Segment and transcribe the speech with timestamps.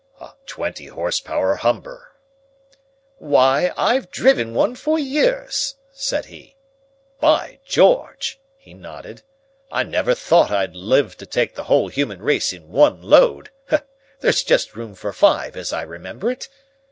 [0.19, 2.13] "A twenty horsepower Humber."
[3.19, 6.57] "Why, I've driven one for years," said he.
[7.19, 9.21] "By George!" he added.
[9.71, 13.51] "I never thought I'd live to take the whole human race in one load.
[14.21, 16.49] There's just room for five, as I remember it.